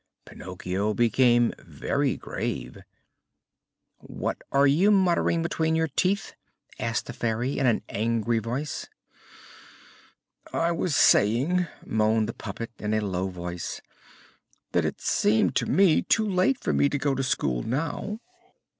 [0.25, 2.79] Pinocchio became very grave.
[3.99, 6.33] "What are you muttering between your teeth?"
[6.79, 8.89] asked the Fairy in an angry voice.
[10.51, 13.79] "I was saying," moaned the puppet in a low voice,
[14.71, 18.19] "that it seemed to me too late for me to go to school now."